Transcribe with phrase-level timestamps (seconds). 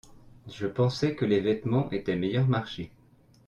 [0.51, 2.89] Je pensais que les vêtements étaient meilleur marché.